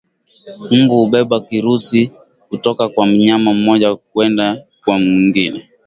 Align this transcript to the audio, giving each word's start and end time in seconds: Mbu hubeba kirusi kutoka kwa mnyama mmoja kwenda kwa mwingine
Mbu 0.81 0.95
hubeba 0.99 1.37
kirusi 1.47 2.11
kutoka 2.49 2.89
kwa 2.89 3.05
mnyama 3.05 3.53
mmoja 3.53 3.95
kwenda 3.95 4.57
kwa 4.83 4.99
mwingine 4.99 5.61